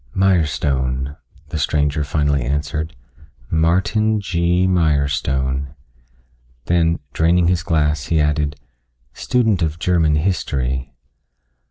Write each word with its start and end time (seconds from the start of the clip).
"Mirestone," 0.15 1.15
the 1.49 1.59
stranger 1.59 2.03
finally 2.03 2.41
answered, 2.41 2.95
"Martin 3.51 4.19
G. 4.19 4.65
Mirestone." 4.65 5.75
Then, 6.65 6.97
draining 7.13 7.47
his 7.49 7.61
glass, 7.61 8.05
he 8.07 8.19
added, 8.19 8.55
"Student 9.13 9.61
of 9.61 9.77
German 9.77 10.15
history." 10.15 10.95